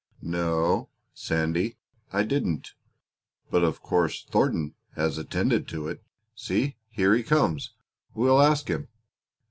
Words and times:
"No, 0.23 0.89
Sandy, 1.13 1.77
I 2.11 2.23
didn't; 2.23 2.73
but 3.51 3.63
of 3.63 3.83
course 3.83 4.23
Thornton 4.31 4.73
has 4.95 5.19
attended 5.19 5.67
to 5.67 5.87
it. 5.87 6.01
See, 6.35 6.77
here 6.89 7.13
he 7.13 7.21
comes. 7.21 7.75
We 8.15 8.23
will 8.25 8.41
ask 8.41 8.67
him. 8.67 8.87